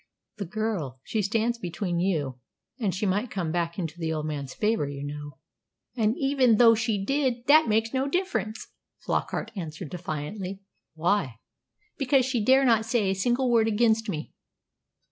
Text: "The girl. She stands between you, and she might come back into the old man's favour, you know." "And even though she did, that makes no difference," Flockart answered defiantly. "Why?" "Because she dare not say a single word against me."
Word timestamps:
"The 0.37 0.45
girl. 0.45 0.99
She 1.03 1.21
stands 1.21 1.59
between 1.59 1.99
you, 1.99 2.39
and 2.79 2.91
she 2.95 3.05
might 3.05 3.29
come 3.29 3.51
back 3.51 3.77
into 3.77 3.99
the 3.99 4.11
old 4.11 4.25
man's 4.25 4.51
favour, 4.55 4.87
you 4.89 5.03
know." 5.05 5.37
"And 5.95 6.15
even 6.17 6.57
though 6.57 6.73
she 6.73 7.05
did, 7.05 7.45
that 7.45 7.67
makes 7.69 7.93
no 7.93 8.07
difference," 8.07 8.69
Flockart 9.05 9.51
answered 9.55 9.91
defiantly. 9.91 10.63
"Why?" 10.95 11.35
"Because 11.99 12.25
she 12.25 12.43
dare 12.43 12.65
not 12.65 12.83
say 12.83 13.11
a 13.11 13.13
single 13.13 13.51
word 13.51 13.67
against 13.67 14.09
me." 14.09 14.33